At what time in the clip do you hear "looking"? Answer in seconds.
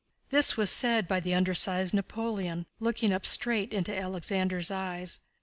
2.79-3.13